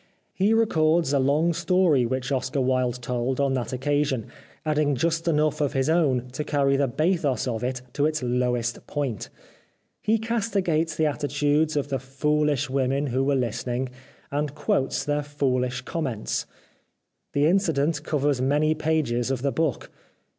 He 0.33 0.51
records 0.55 1.13
a 1.13 1.19
long 1.19 1.53
story 1.53 2.07
which 2.07 2.31
Oscar 2.31 2.59
Wilde 2.59 2.99
told 3.03 3.39
on 3.39 3.53
that 3.53 3.71
oc 3.71 3.81
casion, 3.81 4.25
adding 4.65 4.95
just 4.95 5.27
enough 5.27 5.61
of 5.61 5.73
his 5.73 5.91
own 5.91 6.27
to 6.31 6.43
carry 6.43 6.75
the 6.75 6.87
bathos 6.87 7.47
of 7.47 7.63
it 7.63 7.83
to 7.93 8.07
its 8.07 8.23
lowest 8.23 8.87
point; 8.87 9.29
he 10.01 10.17
casti 10.17 10.61
gates 10.63 10.95
the 10.95 11.05
attitudes 11.05 11.75
of 11.75 11.89
the 11.89 11.99
foolish 11.99 12.67
women 12.67 13.05
who 13.05 13.23
were 13.23 13.35
listening, 13.35 13.89
and 14.31 14.55
quotes 14.55 15.05
their 15.05 15.21
foolish 15.21 15.81
comiments. 15.81 16.47
The 17.33 17.45
incident 17.45 18.03
covers 18.03 18.41
many 18.41 18.73
pages 18.73 19.29
of 19.29 19.43
the 19.43 19.51
book. 19.51 19.91